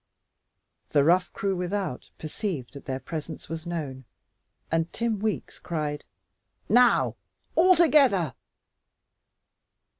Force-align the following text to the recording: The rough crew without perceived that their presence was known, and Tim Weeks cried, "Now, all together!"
The 0.89 1.03
rough 1.03 1.31
crew 1.31 1.55
without 1.55 2.09
perceived 2.17 2.73
that 2.73 2.85
their 2.85 2.99
presence 2.99 3.49
was 3.49 3.67
known, 3.67 4.05
and 4.71 4.91
Tim 4.91 5.19
Weeks 5.19 5.59
cried, 5.59 6.05
"Now, 6.67 7.17
all 7.53 7.75
together!" 7.75 8.33